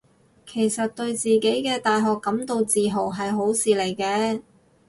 [0.47, 4.41] 其實對自己嘅大學感到自豪係好事嚟嘅